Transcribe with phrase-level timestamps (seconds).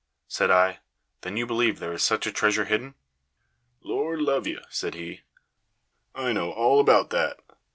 [0.27, 0.79] Said I:
[1.21, 2.95] "Then you believe there is such a treasure hidden?"
[3.83, 5.21] "Lord love you," said he,
[6.15, 7.37] "I know all about that!